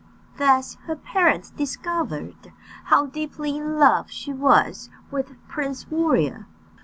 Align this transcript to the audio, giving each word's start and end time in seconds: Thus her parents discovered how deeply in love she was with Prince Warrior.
Thus 0.39 0.79
her 0.87 0.95
parents 0.95 1.51
discovered 1.51 2.33
how 2.85 3.05
deeply 3.05 3.57
in 3.57 3.77
love 3.77 4.09
she 4.09 4.33
was 4.33 4.89
with 5.11 5.35
Prince 5.47 5.91
Warrior. 5.91 6.47